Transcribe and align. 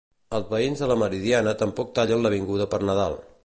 Els 0.37 0.47
veïns 0.53 0.81
de 0.83 0.87
la 0.91 0.95
Meridiana 1.01 1.55
tampoc 1.61 1.95
tallen 1.99 2.25
l'avinguda 2.27 2.71
per 2.75 2.85
Nadal. 2.93 3.19